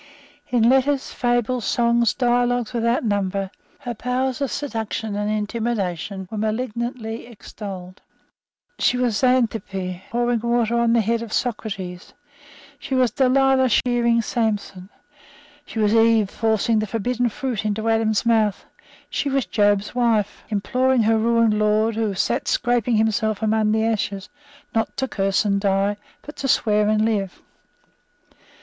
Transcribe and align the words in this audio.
In 0.49 0.67
letters, 0.67 1.13
fables, 1.13 1.63
songs, 1.63 2.15
dialogues 2.15 2.73
without 2.73 3.03
number, 3.03 3.51
her 3.81 3.93
powers 3.93 4.41
of 4.41 4.49
seduction 4.51 5.15
and 5.15 5.29
intimidation 5.29 6.27
were 6.31 6.39
malignantly 6.39 7.27
extolled. 7.27 8.01
She 8.79 8.97
was 8.97 9.15
Xanthippe 9.19 10.01
pouring 10.09 10.39
water 10.39 10.75
on 10.79 10.93
the 10.93 11.01
head 11.01 11.21
of 11.21 11.31
Socrates. 11.31 12.15
She 12.79 12.95
was 12.95 13.11
Dalilah 13.11 13.69
shearing 13.69 14.23
Samson. 14.23 14.89
She 15.67 15.77
was 15.77 15.93
Eve 15.93 16.31
forcing 16.31 16.79
the 16.79 16.87
forbidden 16.87 17.29
fruit 17.29 17.63
into 17.63 17.87
Adam's 17.87 18.25
mouth. 18.25 18.65
She 19.07 19.29
was 19.29 19.45
Job's 19.45 19.93
wife, 19.93 20.43
imploring 20.49 21.03
her 21.03 21.19
ruined 21.19 21.59
lord, 21.59 21.93
who 21.95 22.15
sate 22.15 22.47
scraping 22.47 22.95
himself 22.95 23.43
among 23.43 23.71
the 23.71 23.85
ashes, 23.85 24.29
not 24.73 24.97
to 24.97 25.07
curse 25.07 25.45
and 25.45 25.61
die, 25.61 25.95
but 26.23 26.37
to 26.37 26.47
swear 26.47 26.89
and 26.89 27.05
live. 27.05 27.39